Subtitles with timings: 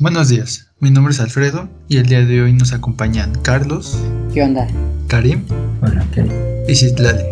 [0.00, 3.96] Buenos días, mi nombre es Alfredo y el día de hoy nos acompañan Carlos.
[4.32, 4.66] ¿Qué onda?
[5.06, 5.46] Karim.
[5.82, 6.64] Hola, ¿qué?
[6.66, 7.22] Y Citlali.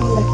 [0.00, 0.24] Hola,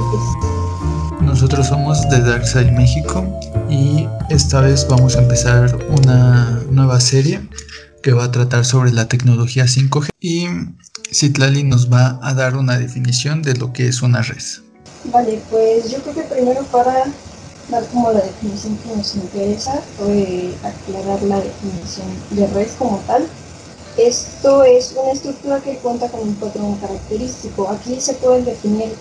[1.19, 3.27] ¿qué Nosotros somos de Darkside México
[3.71, 7.40] y esta vez vamos a empezar una nueva serie
[8.02, 10.48] que va a tratar sobre la tecnología 5G y
[11.11, 14.45] Citlali nos va a dar una definición de lo que es una red.
[15.04, 17.07] Vale, pues yo creo que primero para
[17.73, 23.27] dar como la definición que nos interesa, fue aclarar la definición de red como tal.
[23.96, 27.68] Esto es una estructura que cuenta con un patrón característico.
[27.68, 28.95] Aquí se pueden definir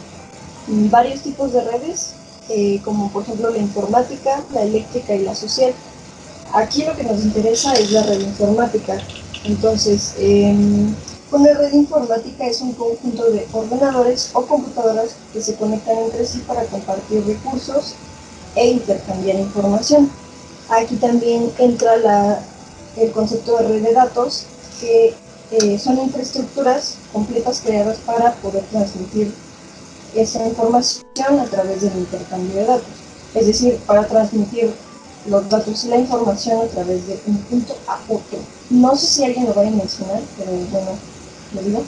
[0.90, 2.14] varios tipos de redes,
[2.50, 5.74] eh, como por ejemplo la informática, la eléctrica y la social.
[6.54, 8.98] Aquí lo que nos interesa es la red informática.
[9.44, 10.94] Entonces, em,
[11.32, 16.44] una red informática es un conjunto de ordenadores o computadoras que se conectan entre sí
[16.46, 17.96] para compartir recursos
[18.56, 20.10] e intercambiar información.
[20.70, 22.42] Aquí también entra
[22.98, 24.46] el concepto de red de datos,
[24.80, 25.14] que
[25.52, 29.34] eh, son infraestructuras completas creadas para poder transmitir
[30.16, 32.88] esa información a través del intercambio de datos.
[33.36, 34.74] Es decir, para transmitir
[35.28, 38.40] los datos y la información a través de un punto a otro.
[38.70, 40.92] No sé si alguien lo va a mencionar, pero bueno,
[41.54, 41.84] lo digo.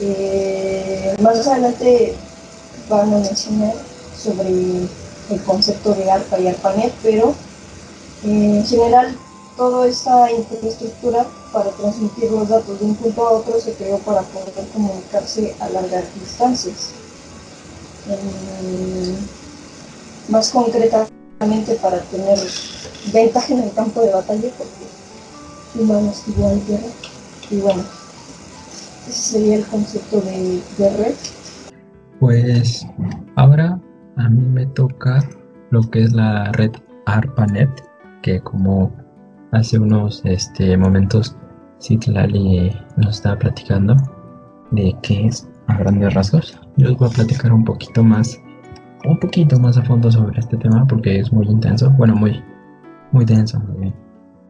[0.00, 2.14] Eh, más adelante
[2.88, 3.74] van a mencionar
[4.16, 4.88] sobre
[5.30, 7.34] el concepto de ARPA y ARPANET, pero
[8.24, 9.16] eh, en general
[9.56, 14.22] toda esta infraestructura para transmitir los datos de un punto a otro se creó para
[14.22, 16.92] poder comunicarse a largas distancias.
[20.28, 22.38] más concretamente para tener
[23.12, 26.88] ventaja en el campo de batalla, porque humanos igual guerra.
[27.50, 27.84] Y bueno,
[29.08, 31.14] ese sería el concepto de, de red.
[32.18, 32.86] Pues
[33.36, 33.78] ahora
[34.16, 35.20] a mí me toca
[35.70, 36.72] lo que es la red
[37.06, 37.70] ARPANET,
[38.22, 38.92] que como
[39.52, 41.36] hace unos este, momentos
[41.80, 43.96] Citlali nos estaba platicando
[44.70, 46.60] de qué es a grandes rasgos.
[46.76, 48.40] Yo os voy a platicar un poquito más,
[49.04, 52.42] un poquito más a fondo sobre este tema porque es muy intenso, bueno, muy,
[53.12, 53.62] muy denso,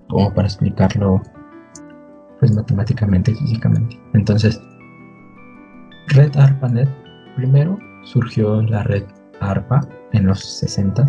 [0.09, 1.23] como para explicarlo
[2.39, 3.99] pues matemáticamente y físicamente.
[4.13, 4.61] Entonces,
[6.09, 6.89] red ARPANET,
[7.37, 9.05] primero surgió la red
[9.41, 9.81] ARPA
[10.13, 11.07] en los 60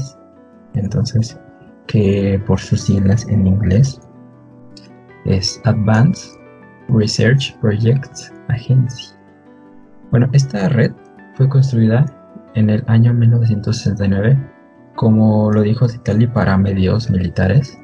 [0.74, 1.40] entonces
[1.88, 4.00] que por sus siglas en inglés
[5.26, 6.40] es Advanced
[6.90, 9.14] Research Projects Agency.
[10.12, 10.92] Bueno, esta red
[11.36, 12.06] fue construida
[12.54, 14.38] en el año 1969,
[14.96, 17.78] como lo dijo Citali, para medios militares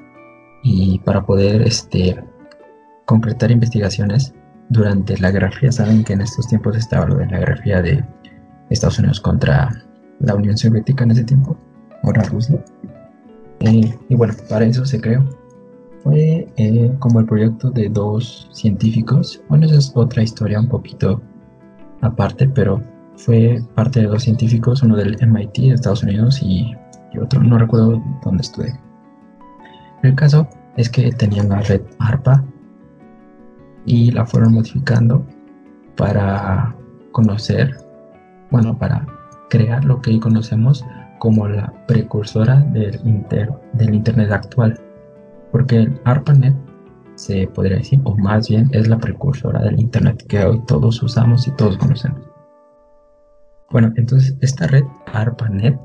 [0.64, 2.24] y para poder este,
[3.06, 4.34] concretar investigaciones
[4.70, 5.72] durante la Guerra Fría.
[5.72, 8.06] Saben que en estos tiempos estaba lo de la Guerra Fría de
[8.70, 9.70] Estados Unidos contra
[10.24, 11.58] la Unión Soviética en ese tiempo,
[12.04, 12.64] ahora Rusia.
[13.60, 15.24] Eh, y bueno, para eso se creó.
[16.04, 19.42] Fue eh, como el proyecto de dos científicos.
[19.50, 21.22] Bueno, esa es otra historia un poquito
[22.02, 22.82] aparte, pero
[23.18, 26.76] fue parte de dos científicos, uno del MIT de Estados Unidos y,
[27.14, 28.80] y otro, no recuerdo dónde estudié.
[30.02, 32.44] El caso es que tenían la red ARPA
[33.86, 35.24] y la fueron modificando
[35.96, 36.76] para
[37.12, 37.78] conocer,
[38.50, 39.06] bueno, para
[39.52, 40.84] crear lo que hoy conocemos
[41.20, 43.00] como la precursora del,
[43.74, 44.80] del Internet actual.
[45.52, 46.56] Porque el ARPANET
[47.16, 51.48] se podría decir, o más bien es la precursora del Internet que hoy todos usamos
[51.48, 52.22] y todos conocemos.
[53.70, 55.78] Bueno, entonces esta red ARPANET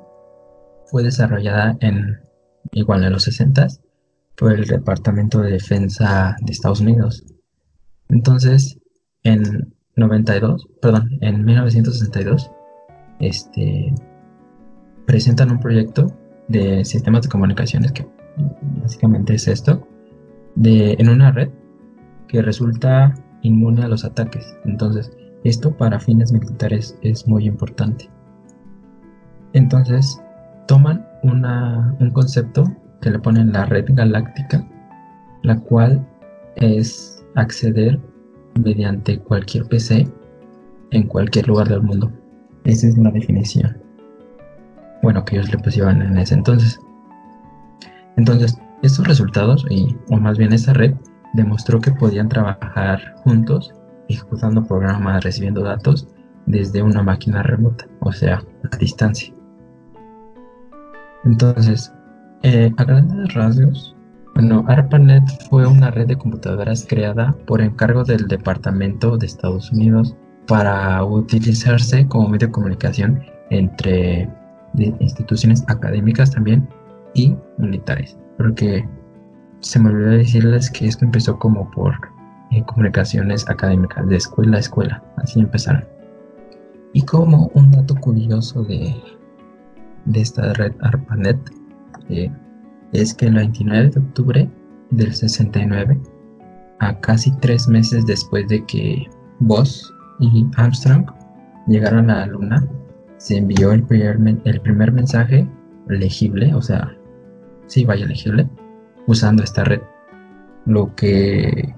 [0.87, 2.21] fue desarrollada en,
[2.71, 3.67] igual en los 60
[4.37, 7.25] por el Departamento de Defensa de Estados Unidos.
[8.09, 8.79] Entonces,
[9.25, 12.53] en 92, perdón, en 1962,
[13.21, 13.95] este,
[15.07, 16.13] presentan un proyecto
[16.49, 18.07] de sistemas de comunicaciones que
[18.83, 19.87] básicamente es esto,
[20.55, 21.51] de, en una red
[22.29, 24.57] que resulta inmune a los ataques.
[24.65, 25.13] Entonces,
[25.45, 28.09] esto para fines militares es muy importante.
[29.53, 30.21] Entonces,
[30.67, 32.65] toman un concepto
[33.01, 34.67] que le ponen la red galáctica,
[35.43, 36.07] la cual
[36.57, 38.01] es acceder
[38.61, 40.09] mediante cualquier PC
[40.91, 42.11] en cualquier lugar del mundo.
[42.67, 43.77] Esa es la definición.
[45.01, 46.81] Bueno, que ellos le pusieron en ese entonces.
[48.17, 50.95] Entonces, estos resultados, y, o más bien esa red,
[51.35, 53.73] demostró que podían trabajar juntos,
[54.09, 56.09] ejecutando programas, recibiendo datos
[56.47, 58.43] desde una máquina remota, o sea,
[58.73, 59.33] a distancia.
[61.25, 61.93] Entonces,
[62.43, 63.97] eh, a grandes rasgos,
[64.35, 70.17] bueno, ARPANET fue una red de computadoras creada por encargo del Departamento de Estados Unidos
[70.47, 74.29] para utilizarse como medio de comunicación entre
[75.01, 76.69] instituciones académicas también
[77.15, 78.17] y militares.
[78.37, 78.87] Porque
[79.61, 81.95] se me olvidó decirles que esto empezó como por
[82.51, 85.85] eh, comunicaciones académicas, de escuela a escuela, así empezaron.
[86.93, 88.95] Y como un dato curioso de,
[90.05, 91.39] de esta red ARPANET
[92.09, 92.31] eh,
[92.93, 94.51] es que el 29 de octubre
[94.91, 96.01] del 69,
[96.79, 99.07] a casi tres meses después de que
[99.41, 101.07] Buzz y Armstrong
[101.67, 102.67] llegaron a la Luna,
[103.19, 104.19] se envió el primer,
[104.93, 105.49] mensaje
[105.89, 106.95] legible, o sea,
[107.67, 108.49] sí, vaya legible,
[109.07, 109.81] usando esta red.
[110.65, 111.75] Lo que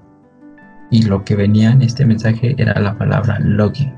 [0.91, 3.93] y lo que venía en este mensaje era la palabra login.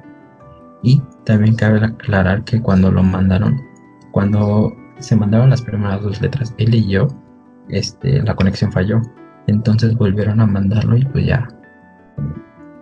[0.84, 3.62] Y también cabe aclarar que cuando lo mandaron,
[4.12, 7.08] cuando se mandaron las primeras dos letras, él y yo,
[7.70, 9.02] este, la conexión falló.
[9.48, 11.48] Entonces volvieron a mandarlo y pues ya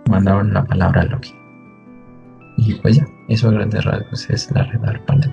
[0.08, 1.39] mandaron la palabra login.
[2.66, 5.30] Y pues ya, eso a grandes rasgos es la red ARPANET.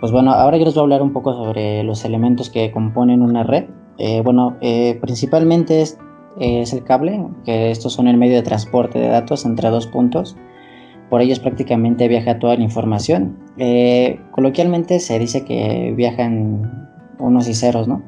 [0.00, 3.22] Pues bueno, ahora yo les voy a hablar un poco sobre los elementos que componen
[3.22, 3.64] una red.
[3.96, 5.98] Eh, bueno, eh, principalmente es,
[6.38, 10.36] es, el cable, que estos son el medio de transporte de datos entre dos puntos.
[11.10, 13.38] Por ellos prácticamente viaja toda la información.
[13.56, 18.02] Eh, coloquialmente se dice que viajan unos y ceros, ¿no?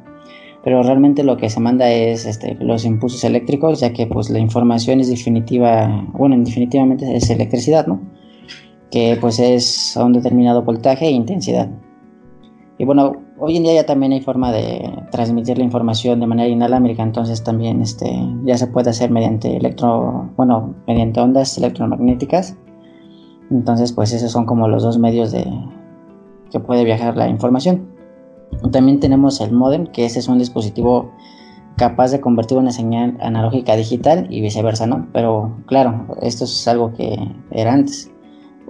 [0.63, 4.39] Pero realmente lo que se manda es este, los impulsos eléctricos, ya que pues la
[4.39, 8.20] información es definitiva, bueno, definitivamente es electricidad, ¿no?
[8.91, 11.69] Que pues es a un determinado voltaje e intensidad.
[12.79, 16.49] Y bueno, hoy en día ya también hay forma de transmitir la información de manera
[16.49, 18.11] inalámbrica, entonces también este,
[18.45, 22.57] ya se puede hacer mediante electro, bueno, mediante ondas electromagnéticas
[23.51, 25.45] entonces, pues esos son como los dos medios de
[26.51, 27.89] que puede viajar la información.
[28.73, 31.11] También tenemos el modem, que ese es un dispositivo
[31.77, 35.09] capaz de convertir una señal analógica a digital y viceversa, ¿no?
[35.13, 37.17] Pero claro, esto es algo que
[37.51, 38.10] era antes.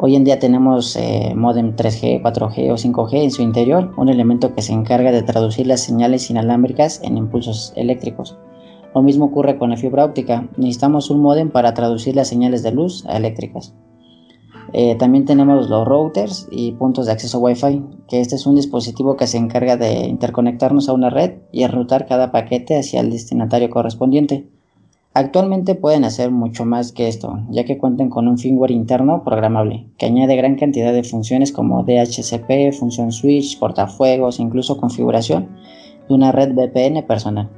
[0.02, 4.54] Hoy en día tenemos eh, modem 3G, 4G o 5G en su interior, un elemento
[4.54, 8.38] que se encarga de traducir las señales inalámbricas en impulsos eléctricos.
[8.94, 10.48] Lo mismo ocurre con la fibra óptica.
[10.56, 13.74] Necesitamos un modem para traducir las señales de luz a eléctricas.
[14.72, 19.16] Eh, también tenemos los routers y puntos de acceso Wi-Fi, que este es un dispositivo
[19.16, 23.68] que se encarga de interconectarnos a una red y enrutar cada paquete hacia el destinatario
[23.68, 24.48] correspondiente.
[25.12, 29.88] Actualmente pueden hacer mucho más que esto, ya que cuentan con un firmware interno programable,
[29.98, 35.48] que añade gran cantidad de funciones como DHCP, función switch, portafuegos, incluso configuración
[36.08, 37.50] de una red VPN personal.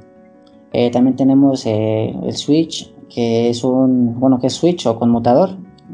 [0.71, 5.51] Eh, también tenemos eh, el switch, que es un bueno que es switch o conmutador,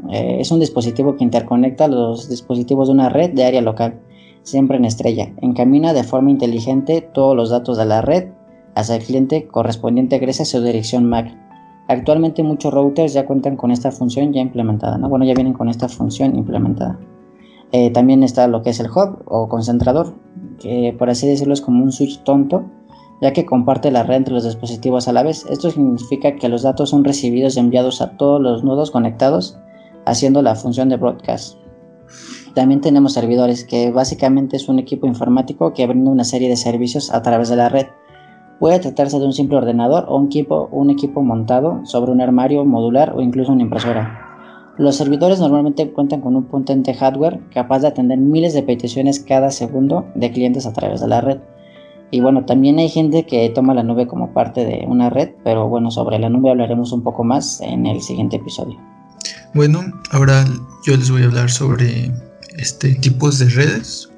[0.08, 4.00] eh, es un dispositivo que interconecta los dispositivos de una red de área local,
[4.44, 5.30] siempre en estrella.
[5.42, 8.30] Encamina de forma inteligente todos los datos de la red
[8.74, 11.49] hacia el cliente correspondiente gracias a su dirección MAC.
[11.90, 15.08] Actualmente muchos routers ya cuentan con esta función ya implementada, ¿no?
[15.08, 17.00] Bueno, ya vienen con esta función implementada.
[17.72, 20.14] Eh, también está lo que es el hub o concentrador,
[20.60, 22.62] que por así decirlo es como un switch tonto,
[23.20, 25.44] ya que comparte la red entre los dispositivos a la vez.
[25.50, 29.58] Esto significa que los datos son recibidos y enviados a todos los nodos conectados
[30.06, 31.58] haciendo la función de broadcast.
[32.54, 37.12] También tenemos servidores, que básicamente es un equipo informático que brinda una serie de servicios
[37.12, 37.88] a través de la red.
[38.60, 42.62] Puede tratarse de un simple ordenador o un equipo, un equipo montado sobre un armario
[42.66, 44.74] modular o incluso una impresora.
[44.76, 49.50] Los servidores normalmente cuentan con un potente hardware capaz de atender miles de peticiones cada
[49.50, 51.38] segundo de clientes a través de la red.
[52.10, 55.66] Y bueno, también hay gente que toma la nube como parte de una red, pero
[55.68, 58.78] bueno, sobre la nube hablaremos un poco más en el siguiente episodio.
[59.54, 60.44] Bueno, ahora
[60.86, 62.12] yo les voy a hablar sobre
[62.58, 64.10] este tipos de redes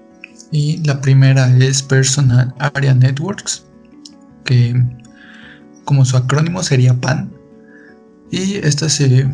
[0.51, 3.67] y la primera es Personal Area Networks,
[5.85, 7.33] como su acrónimo sería PAN,
[8.31, 9.31] y esta se,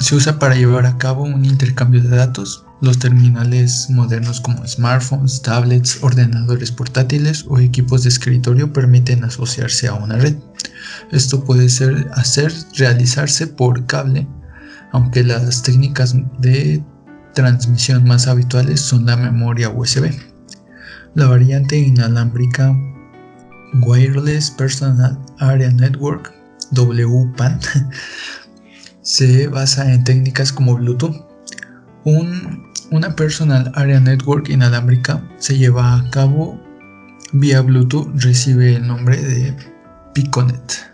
[0.00, 2.64] se usa para llevar a cabo un intercambio de datos.
[2.80, 9.94] Los terminales modernos como smartphones, tablets, ordenadores portátiles o equipos de escritorio permiten asociarse a
[9.94, 10.36] una red.
[11.12, 14.26] Esto puede ser hacer realizarse por cable
[14.92, 16.84] aunque las técnicas de
[17.34, 20.12] transmisión más habituales son la memoria USB.
[21.14, 22.74] La variante inalámbrica
[23.80, 26.32] Wireless Personal Area Network
[26.72, 27.60] WPAN
[29.02, 31.16] se basa en técnicas como Bluetooth.
[32.04, 36.60] una Personal Area Network inalámbrica se lleva a cabo
[37.32, 39.56] vía Bluetooth, recibe el nombre de
[40.14, 40.92] Piconet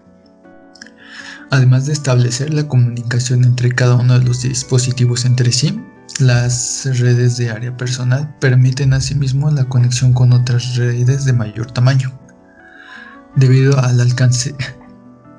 [1.51, 5.81] además de establecer la comunicación entre cada uno de los dispositivos entre sí.
[6.19, 12.18] Las redes de área personal permiten asimismo la conexión con otras redes de mayor tamaño.
[13.39, 14.53] Debido al alcance,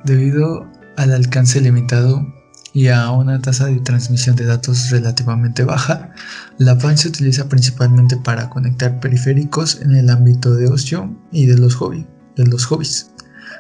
[0.06, 0.66] debido
[0.96, 2.26] al alcance limitado
[2.72, 6.14] y a una tasa de transmisión de datos relativamente baja,
[6.60, 11.58] la PAN se utiliza principalmente para conectar periféricos en el ámbito de ocio y de
[11.58, 13.12] los, hobby, de los hobbies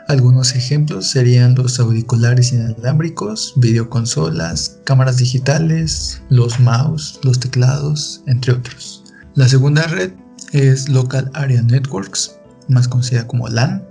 [0.08, 9.03] Algunos ejemplos serían los auriculares inalámbricos, videoconsolas, cámaras digitales, los mouse, los teclados, entre otros.
[9.36, 10.13] La segunda red
[10.53, 12.38] es Local Area Networks,
[12.69, 13.88] más conocida como LAN.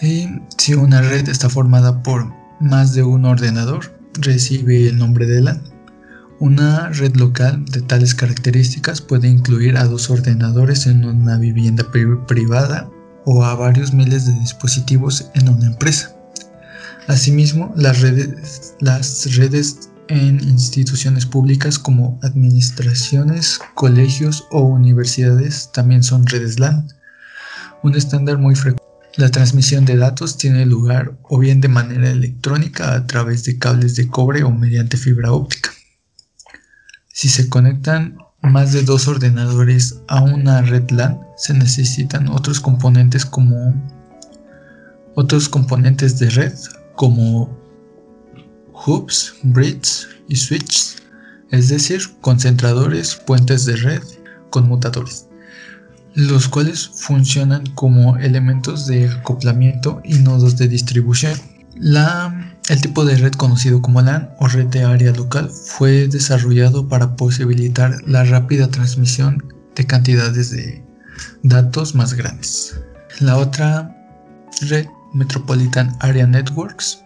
[0.00, 5.42] Y si una red está formada por más de un ordenador, recibe el nombre de
[5.42, 5.62] LAN.
[6.38, 11.90] Una red local de tales características puede incluir a dos ordenadores en una vivienda
[12.26, 12.88] privada
[13.26, 16.16] o a varios miles de dispositivos en una empresa.
[17.06, 26.26] Asimismo, las redes, las redes en instituciones públicas como administraciones, colegios o universidades también son
[26.26, 26.88] redes LAN.
[27.82, 28.89] Un estándar muy frecuente.
[29.16, 33.96] La transmisión de datos tiene lugar o bien de manera electrónica a través de cables
[33.96, 35.70] de cobre o mediante fibra óptica.
[37.12, 43.26] Si se conectan más de dos ordenadores a una red LAN, se necesitan otros componentes
[43.26, 43.74] como
[45.14, 46.54] otros componentes de red
[46.94, 47.58] como
[48.86, 50.96] hubs, bridges y switches,
[51.50, 54.02] es decir, concentradores, puentes de red,
[54.50, 55.26] conmutadores,
[56.14, 61.38] los cuales funcionan como elementos de acoplamiento y nodos de distribución.
[61.76, 66.86] La el tipo de red conocido como LAN o red de área local fue desarrollado
[66.86, 69.42] para posibilitar la rápida transmisión
[69.74, 70.84] de cantidades de
[71.42, 72.80] datos más grandes.
[73.18, 73.92] La otra
[74.68, 77.02] red Metropolitan Area Networks,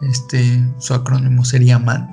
[0.00, 2.10] este, su acrónimo sería MAN,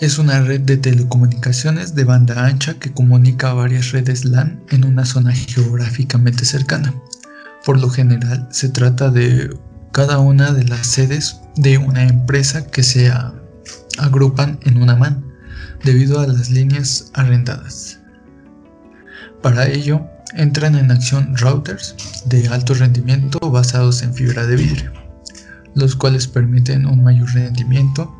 [0.00, 5.06] es una red de telecomunicaciones de banda ancha que comunica varias redes LAN en una
[5.06, 6.94] zona geográficamente cercana.
[7.64, 9.56] Por lo general se trata de
[9.92, 13.10] cada una de las sedes de una empresa que se
[13.98, 15.24] agrupan en una MAN
[15.82, 18.00] debido a las líneas arrendadas.
[19.42, 21.94] Para ello, entran en acción routers
[22.26, 24.92] de alto rendimiento basados en fibra de vidrio,
[25.74, 28.14] los cuales permiten un mayor rendimiento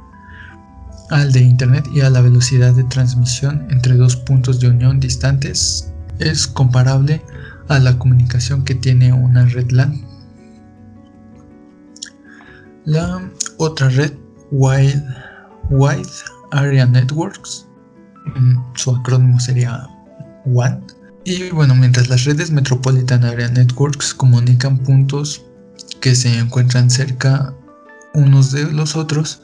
[1.11, 5.93] al de Internet y a la velocidad de transmisión entre dos puntos de unión distantes
[6.19, 7.23] es comparable
[7.69, 10.17] a la comunicación que tiene una red LAN
[12.87, 13.21] la
[13.59, 14.13] otra red,
[14.53, 15.03] Wide,
[16.53, 17.67] Area Networks,
[18.37, 19.89] mm, su acrónimo sería
[20.45, 20.85] WAN.
[21.25, 25.45] Y bueno, mientras las redes Metropolitan Area Networks comunican puntos
[26.01, 27.53] que se encuentran cerca
[28.15, 29.43] unos de los otros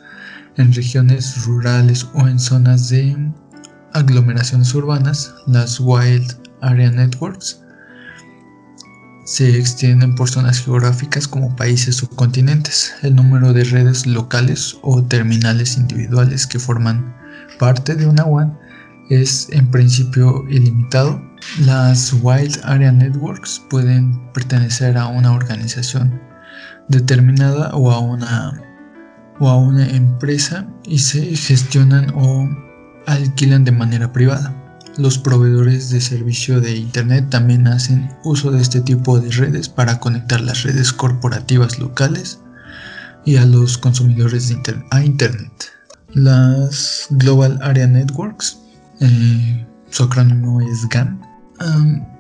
[0.57, 3.17] en regiones rurales o en zonas de
[3.95, 7.63] aglomeraciones urbanas, las Wild Area Networks
[9.25, 12.93] se extienden por zonas geográficas como países o continentes.
[13.03, 17.15] El número de redes locales o terminales individuales que forman
[17.59, 18.59] parte de una WAN
[19.11, 21.23] es en principio ilimitado.
[21.61, 26.21] Las Wild Area Networks pueden pertenecer a una organización
[26.89, 28.61] determinada o a una,
[29.41, 32.49] o a una empresa y se gestionan o
[33.07, 34.59] alquilan de manera privada.
[34.99, 39.99] Los proveedores de servicio de Internet también hacen uso de este tipo de redes para
[39.99, 42.41] conectar las redes corporativas locales
[43.25, 44.55] y a los consumidores
[44.91, 45.53] a Internet.
[46.13, 48.59] Las Global Area Networks,
[49.01, 51.21] eh, su acrónimo es GAN.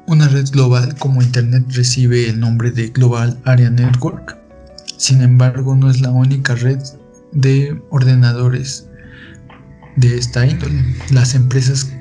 [0.07, 4.39] una red global como Internet recibe el nombre de Global Area Network.
[4.97, 6.79] Sin embargo, no es la única red
[7.33, 8.89] de ordenadores
[9.97, 10.83] de esta índole.
[11.11, 11.93] Las empresas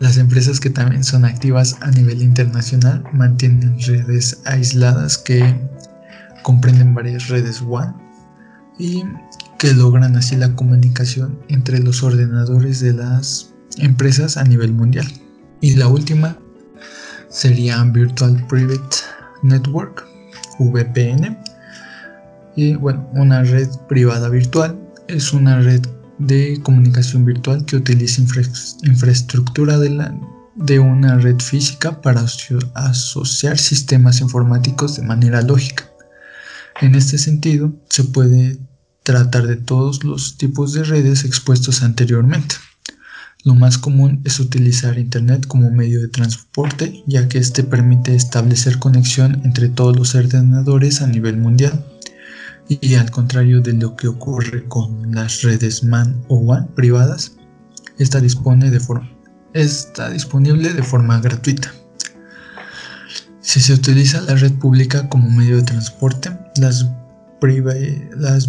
[0.00, 5.56] las empresas que también son activas a nivel internacional mantienen redes aisladas que
[6.44, 7.96] comprenden varias redes WAN
[8.78, 9.02] y
[9.58, 15.06] que logran así la comunicación entre los ordenadores de las empresas a nivel mundial.
[15.60, 16.38] Y la última
[17.28, 18.96] sería Virtual Private
[19.42, 20.06] Network,
[20.60, 21.36] VPN.
[22.80, 25.80] Bueno, una red privada virtual es una red
[26.18, 28.20] de comunicación virtual que utiliza
[28.82, 32.26] infraestructura de una red física para
[32.74, 35.88] asociar sistemas informáticos de manera lógica.
[36.80, 38.58] En este sentido, se puede
[39.04, 42.56] tratar de todos los tipos de redes expuestos anteriormente.
[43.44, 48.80] Lo más común es utilizar Internet como medio de transporte, ya que este permite establecer
[48.80, 51.84] conexión entre todos los ordenadores a nivel mundial
[52.68, 57.36] y al contrario de lo que ocurre con las redes MAN o WAN privadas,
[57.98, 58.80] está, dispone de
[59.54, 61.72] está disponible de forma gratuita.
[63.40, 66.84] Si se utiliza la red pública como medio de transporte, las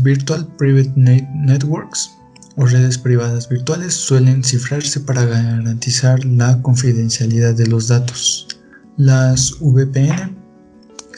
[0.03, 2.09] Virtual Private Networks
[2.57, 8.47] o redes privadas virtuales suelen cifrarse para garantizar la confidencialidad de los datos.
[8.97, 10.38] Las VPN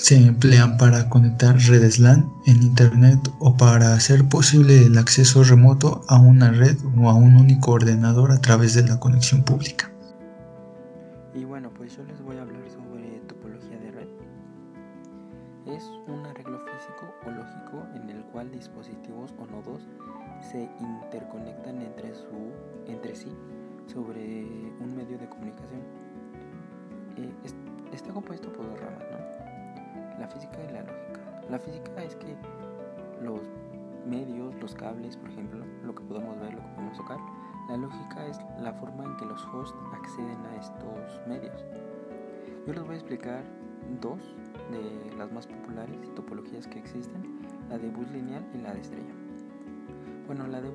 [0.01, 6.01] se emplean para conectar redes LAN en Internet o para hacer posible el acceso remoto
[6.08, 9.91] a una red o a un único ordenador a través de la conexión pública.
[11.36, 14.08] Y bueno, pues yo les voy a hablar sobre topología de red.
[15.67, 19.84] Es un arreglo físico o lógico en el cual dispositivos o nodos
[20.51, 22.51] se interconectan entre, su,
[22.88, 23.31] entre sí
[23.86, 24.48] sobre
[24.79, 25.81] un medio de comunicación.
[27.17, 27.31] Eh,
[27.93, 29.40] está compuesto por dos ramas, ¿no?
[30.21, 31.19] La física y la lógica.
[31.49, 32.35] La física es que
[33.21, 33.41] los
[34.05, 37.19] medios, los cables, por ejemplo, lo que podemos ver, lo que podemos tocar.
[37.69, 41.65] La lógica es la forma en que los hosts acceden a estos medios.
[42.67, 43.43] Yo les voy a explicar
[43.99, 44.19] dos
[44.71, 49.13] de las más populares topologías que existen, la de bus lineal y la de estrella.
[50.27, 50.69] Bueno, la de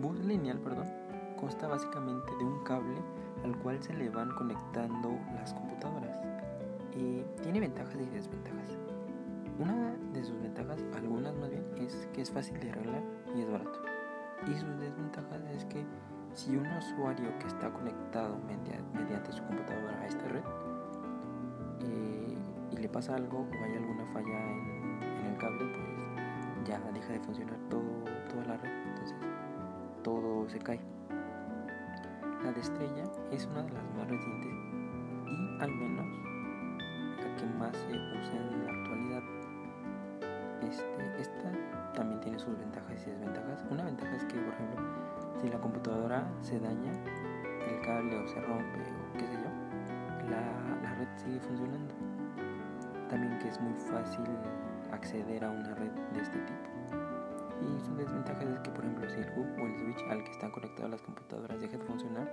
[0.00, 0.86] bus, lineal, perdón,
[1.38, 2.96] consta básicamente de un cable
[3.44, 6.27] al cual se le van conectando las computadoras.
[6.98, 8.76] Y tiene ventajas y desventajas.
[9.58, 13.02] Una de sus ventajas, algunas más bien, es que es fácil de arreglar
[13.34, 13.80] y es barato.
[14.46, 15.84] Y sus desventajas es que
[16.34, 18.36] si un usuario que está conectado
[18.94, 20.42] mediante su computadora a esta red
[21.80, 22.36] eh,
[22.70, 27.20] y le pasa algo o hay alguna falla en, el cable, pues ya deja de
[27.20, 28.70] funcionar toda la red.
[28.88, 29.16] Entonces
[30.02, 30.80] todo se cae.
[32.44, 34.52] La de estrella es una de las más recientes
[35.26, 36.27] y al menos
[37.38, 39.22] que más se usa en la actualidad
[40.62, 41.50] este, esta
[41.94, 43.64] también tiene sus ventajas y desventajas.
[43.70, 44.82] Una ventaja es que, por ejemplo,
[45.40, 46.92] si la computadora se daña,
[47.66, 51.94] el cable o se rompe o qué sé yo, la, red sigue funcionando.
[53.08, 54.24] También que es muy fácil
[54.92, 56.68] acceder a una red de este tipo.
[57.62, 60.30] Y su desventaja es que, por ejemplo, si el hub o el switch al que
[60.30, 62.30] están conectadas las computadoras deja de funcionar,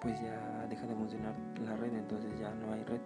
[0.00, 3.00] pues ya deja de funcionar la red, entonces ya no hay red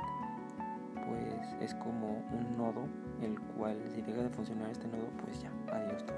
[1.14, 2.86] pues es como un nodo
[3.22, 6.16] el cual si deja de funcionar este nodo pues ya adiós todo.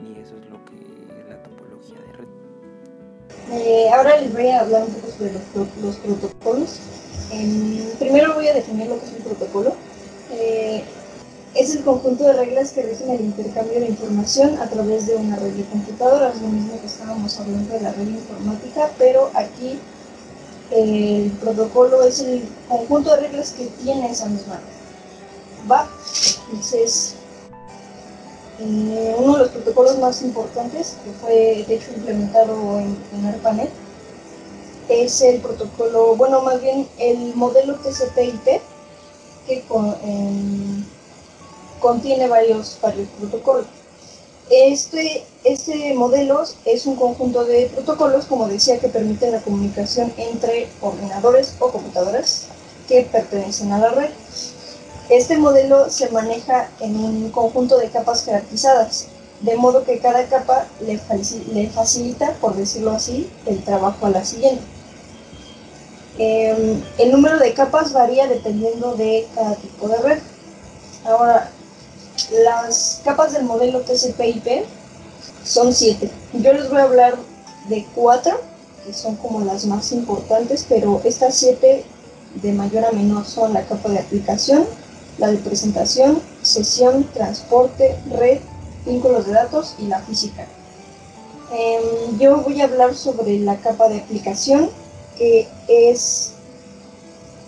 [0.00, 2.28] Y eso es lo que es la topología de red.
[3.50, 6.80] Eh, ahora les voy a hablar un poco sobre los, protocolos.
[7.98, 9.74] Primero voy a definir lo que es un protocolo.
[10.32, 10.84] Eh,
[11.54, 15.36] es el conjunto de reglas que rigen el intercambio de información a través de una
[15.36, 19.80] red de computadoras, lo mismo que estábamos hablando de la red informática, pero aquí
[20.70, 24.60] el protocolo es el conjunto de reglas que tiene esa misma.
[25.70, 25.88] ¿Va?
[26.50, 27.14] Entonces,
[28.60, 33.70] eh, uno de los protocolos más importantes que fue de hecho implementado en, en ARPANET
[34.88, 38.60] es el protocolo, bueno, más bien el modelo TCP/IP
[39.46, 39.64] que
[40.02, 40.84] em,
[41.80, 43.66] contiene varios, varios protocolos.
[44.50, 50.68] Este, este modelo es un conjunto de protocolos, como decía, que permiten la comunicación entre
[50.80, 52.46] ordenadores o computadoras
[52.88, 54.10] que pertenecen a la red.
[55.10, 59.08] Este modelo se maneja en un conjunto de capas jerarquizadas,
[59.42, 60.98] de modo que cada capa le,
[61.52, 64.62] le facilita, por decirlo así, el trabajo a la siguiente.
[66.18, 70.18] Em, el número de capas varía dependiendo de cada tipo de red.
[71.04, 71.52] Ahora,
[72.30, 74.64] las capas del modelo TCP/IP
[75.44, 76.10] son siete.
[76.34, 77.16] Yo les voy a hablar
[77.68, 78.40] de cuatro,
[78.84, 81.84] que son como las más importantes, pero estas siete
[82.34, 84.64] de mayor a menor son la capa de aplicación,
[85.18, 88.38] la de presentación, sesión, transporte, red,
[88.86, 90.46] vínculos de datos y la física.
[91.50, 94.70] Em, yo voy a hablar sobre la capa de aplicación,
[95.16, 96.32] que es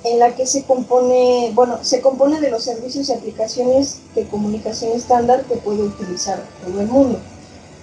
[0.05, 4.93] en la que se compone, bueno, se compone de los servicios y aplicaciones de comunicación
[4.93, 7.19] estándar que puede utilizar todo el mundo.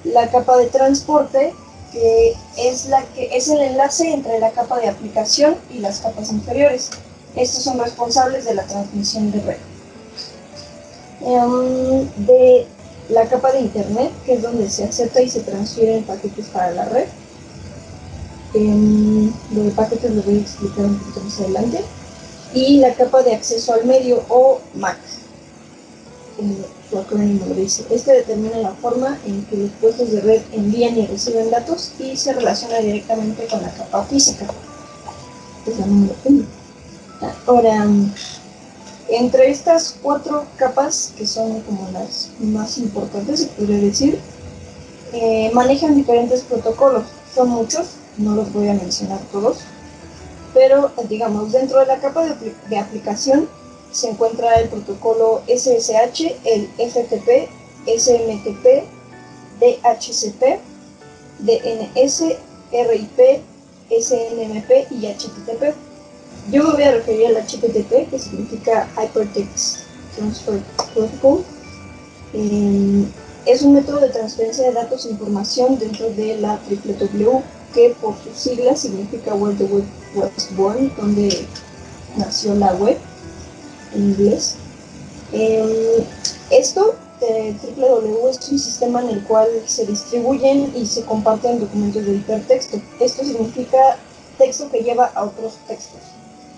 [0.03, 1.53] La capa de transporte,
[1.91, 6.32] que es, la que es el enlace entre la capa de aplicación y las capas
[6.32, 6.89] inferiores.
[7.36, 9.58] Estos son responsables de la transmisión de red.
[11.21, 12.67] Em, de
[13.10, 16.86] la capa de internet, que es donde se acepta y se transfieren paquetes para la
[16.86, 17.06] red.
[18.53, 21.84] Um, lo de paquetes lo voy a explicar un poquito más adelante
[22.58, 24.98] y la capa de acceso al medio o MAC,
[26.89, 27.86] su acrónimo lo dice.
[27.89, 32.17] Este determina la forma en que los puestos de red envían y reciben datos y
[32.17, 34.48] se relaciona directamente con la capa física.
[35.67, 36.46] Es la número uno.
[37.46, 37.88] Ahora,
[39.10, 44.20] entre estas cuatro capas, que son como las más importantes, se podría decir,
[45.13, 47.04] eh, manejan diferentes protocolos.
[47.36, 49.60] Son muchos, no los voy a mencionar todos,
[50.58, 53.48] pero digamos, dentro de la capa de, aplicación
[53.91, 57.48] se encuentra el protocolo SSH, el FTP,
[57.86, 58.65] SMTP,
[59.60, 60.60] DHCP,
[61.38, 62.24] DNS,
[62.72, 63.43] RIP,
[63.91, 65.76] SNMP y HTTP.
[66.52, 69.82] Yo me voy a referir al HTTP, que significa Hypertext
[70.15, 70.60] Transfer
[70.96, 71.46] Protocol.
[72.34, 73.06] Eh,
[73.46, 77.43] es un método de transferencia de datos e información dentro de la WWW,
[77.78, 79.86] que por sus siglas significa Where the Web
[80.16, 81.46] Was Born, donde
[82.18, 82.98] nació la web
[83.94, 84.56] en inglés.
[85.32, 86.04] Eh,
[86.50, 92.04] esto, eh, WWW, es un sistema en el cual se distribuyen y se comparten documentos
[92.04, 92.82] de hipertexto.
[93.00, 94.00] Esto significa
[94.40, 96.02] texto que lleva a otros textos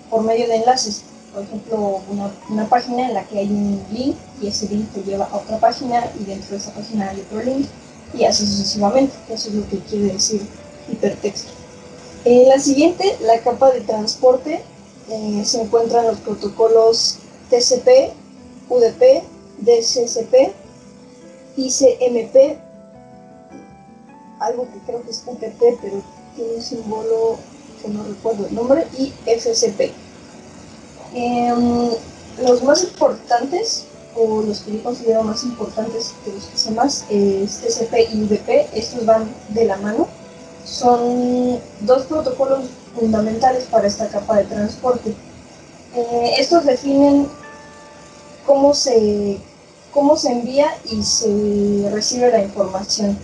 [0.08, 1.02] por medio de enlaces.
[1.34, 5.02] Por ejemplo, una, una, página en la que hay un link y ese link te
[5.02, 7.66] lleva a otra página y dentro de esa página hay otro link
[8.14, 9.12] y así sucesivamente.
[9.28, 10.40] Eso es lo que quiere decir
[10.88, 11.50] hipertexto.
[12.24, 14.62] En la siguiente, la capa de transporte,
[15.08, 18.12] eh, se encuentran los protocolos TCP,
[18.68, 19.22] UDP,
[19.58, 20.52] DCCP,
[21.56, 22.58] ICMP,
[24.38, 26.02] algo que creo que es UTP, pero
[26.36, 27.38] tiene un símbolo
[27.82, 29.92] que no recuerdo el nombre, y FCP.
[31.14, 31.52] Eh,
[32.42, 37.04] los más importantes, o los que yo considero más importantes que los que sé más,
[37.10, 38.68] es TCP y UDP.
[38.74, 40.08] Estos van de la mano.
[40.64, 42.64] Son dos protocolos
[42.98, 45.14] fundamentales para esta capa de transporte.
[45.94, 47.28] Eh, estos definen
[48.46, 49.38] cómo se,
[49.92, 53.18] cómo se envía y se recibe la información.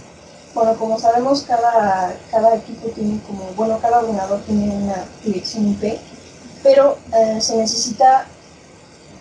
[0.54, 5.98] Bueno, como sabemos, cada, cada equipo tiene como, bueno, cada ordenador tiene una dirección IP,
[6.62, 8.26] pero eh, se necesita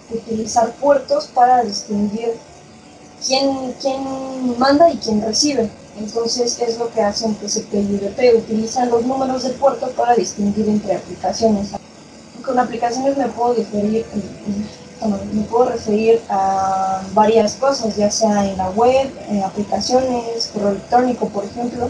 [0.10, 2.34] utilizar puertos para distinguir
[3.26, 5.70] quién, quién manda y quién recibe.
[5.98, 10.68] Entonces es lo que hacen TCP y UDP, utilizan los números de puerto para distinguir
[10.68, 11.70] entre aplicaciones.
[12.44, 14.06] Con aplicaciones me puedo diferir,
[15.34, 21.30] me puedo referir a varias cosas, ya sea en la web, en aplicaciones, correo electrónico,
[21.30, 21.90] por ejemplo.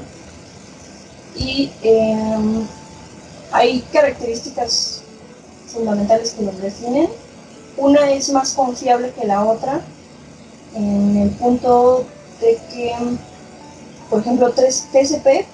[1.35, 2.65] Y eh,
[3.51, 5.01] hay características
[5.67, 7.09] fundamentales que los definen.
[7.77, 9.81] Una es más confiable que la otra
[10.75, 12.05] en el punto
[12.39, 12.95] de que,
[14.09, 15.45] por ejemplo, TCP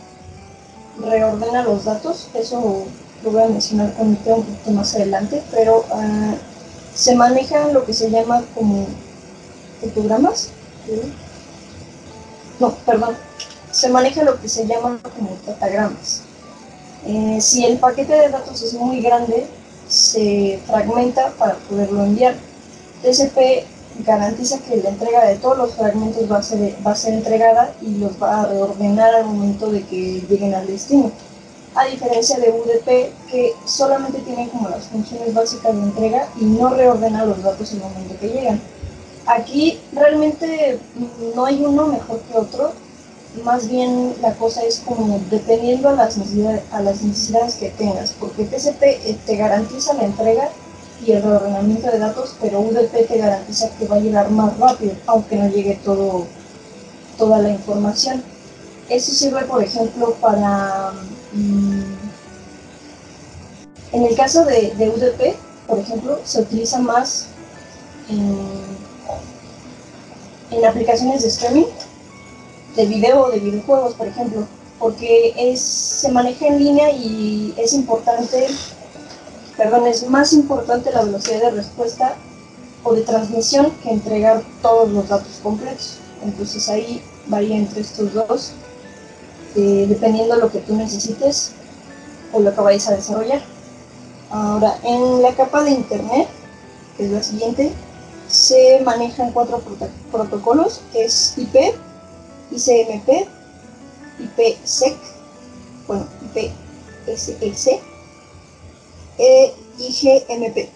[1.00, 2.86] reordena los datos, eso
[3.24, 6.36] lo voy a mencionar con un poquito más adelante, pero uh,
[6.94, 8.88] se manejan lo que se llama como
[9.80, 10.50] fotogramas.
[12.60, 13.16] No, perdón.
[13.72, 16.24] Se maneja lo que se llama como datagramas.
[17.06, 19.48] Eh, si el paquete de datos es muy grande,
[19.88, 22.36] se fragmenta para poderlo enviar.
[23.02, 23.66] TCP
[23.99, 27.73] garantiza que la entrega de todos los fragmentos va a, ser, va a ser entregada
[27.82, 31.12] y los va a reordenar al momento de que lleguen al destino
[31.75, 36.69] a diferencia de UDP que solamente tiene como las funciones básicas de entrega y no
[36.69, 38.62] reordena los datos en el momento que llegan.
[39.25, 40.80] Aquí realmente
[41.36, 42.73] no hay uno mejor que otro,
[43.45, 48.12] más bien la cosa es como dependiendo a las necesidades, a las necesidades que tengas,
[48.19, 50.49] porque TCP eh, te garantiza la entrega
[51.06, 54.94] y el reordenamiento de datos, pero UDP te garantiza que va a llegar más rápido,
[55.08, 56.28] aunque no llegue todo,
[57.18, 58.24] toda la información.
[58.90, 60.94] Eso sirve, por ejemplo, para
[61.34, 61.94] Mm.
[63.94, 65.36] En el caso de, UDP,
[65.68, 67.28] por ejemplo, se utiliza más
[68.10, 68.72] en,
[70.66, 71.66] aplicaciones de streaming,
[72.76, 74.46] de video o de videojuegos, por ejemplo,
[74.80, 78.48] porque es, se maneja en línea y es importante,
[79.62, 82.15] perdón, es más importante la velocidad de respuesta
[82.84, 85.97] o de transmisión que entregar todos los datos completos.
[86.24, 88.54] Entonces ahí varía entre estos dos
[89.56, 91.52] eh, dependiendo de lo que tú necesites
[92.34, 93.43] o lo que vayas a desarrollar.
[94.32, 96.28] Ahora, en la capa de Internet,
[96.97, 97.71] que es la siguiente,
[98.28, 99.62] se manejan cuatro
[100.12, 101.56] protocolos, que es IP,
[102.50, 103.28] ICMP,
[104.19, 104.97] IPsec,
[105.86, 106.08] bueno,
[107.06, 107.90] IPSEC,
[109.21, 110.69] e IGMP.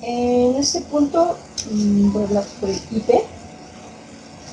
[0.00, 1.36] En este punto
[1.70, 3.10] mm, voy a sobre IP,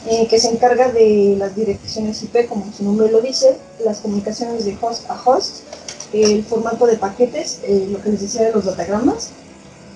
[0.05, 4.65] eh, que se encarga de las direcciones IP, como su nombre lo dice, las comunicaciones
[4.65, 5.63] de host a host,
[6.11, 9.29] el formato de paquetes, eh, lo que les decía de los datagramas,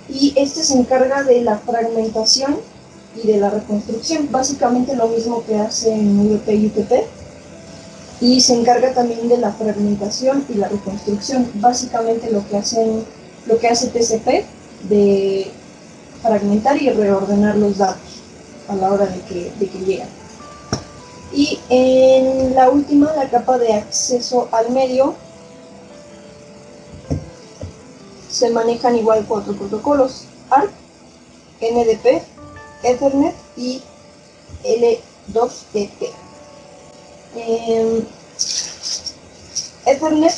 [0.08, 2.56] y este se encarga de la fragmentación
[3.22, 6.92] y de la reconstrucción, básicamente lo mismo que hace en UDP y UTP,
[8.20, 13.06] y se encarga también de la fragmentación y la reconstrucción, básicamente lo que, hacen,
[13.46, 14.46] lo que hace TCP
[14.90, 15.52] de
[16.22, 18.22] fragmentar y reordenar los datos
[18.68, 20.10] a la hora de que, de que llegan.
[21.34, 25.16] Y en la última, la capa de acceso al medio,
[28.30, 30.72] se manejan igual cuatro protocolos, ARP,
[31.62, 32.24] NDP,
[32.84, 33.82] Ethernet y
[34.64, 36.27] L2TP.
[39.86, 40.34] Ethernet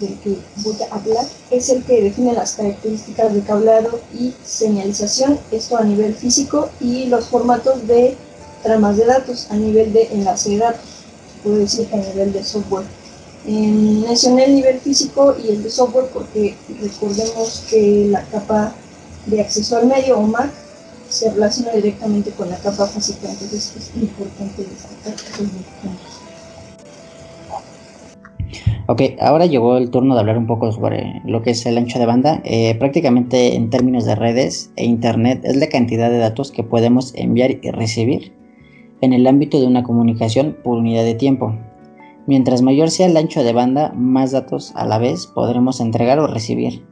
[0.00, 5.38] del que voy a hablar es el que define las características de cableado y señalización,
[5.50, 8.16] esto a nivel físico, y los formatos de
[8.62, 10.80] tramas de datos a nivel de enlace de datos,
[11.42, 12.86] puedo decir a nivel de software.
[13.44, 18.74] mencioné el nivel físico y el de software porque recordemos que la capa
[19.26, 20.50] de acceso al medio o MAC
[21.08, 25.14] se relaciona directamente con la capa física, entonces es importante destacar.
[28.90, 31.98] Ok, ahora llegó el turno de hablar un poco sobre lo que es el ancho
[31.98, 32.40] de banda.
[32.44, 37.14] Eh, prácticamente en términos de redes e internet es la cantidad de datos que podemos
[37.14, 38.32] enviar y recibir
[39.02, 41.54] en el ámbito de una comunicación por unidad de tiempo.
[42.26, 46.26] Mientras mayor sea el ancho de banda, más datos a la vez podremos entregar o
[46.26, 46.82] recibir.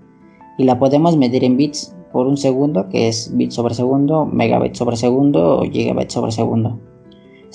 [0.59, 4.77] Y la podemos medir en bits por un segundo, que es bits sobre segundo, megabytes
[4.77, 6.79] sobre segundo o gigabytes sobre segundo.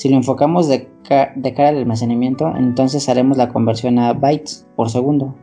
[0.01, 5.35] Si lo enfocamos de, cara al almacenamiento, entonces haremos la conversión a bytes por segundo,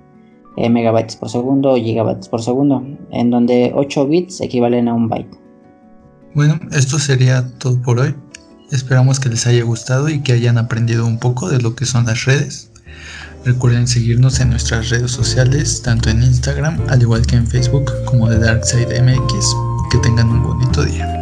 [0.56, 5.08] eh, megabytes por segundo o gigabytes por segundo, en donde 8 bits equivalen a un
[5.08, 5.38] byte.
[6.34, 8.16] Bueno, esto sería todo por hoy.
[8.72, 12.06] Esperamos que les haya gustado y que hayan aprendido un poco de lo que son
[12.06, 12.72] las redes.
[13.44, 18.28] Recuerden seguirnos en nuestras redes sociales, tanto en Instagram, al igual que en Facebook, como
[18.28, 19.54] de DarkSideMX.
[19.92, 21.17] Que tengan un bonito día.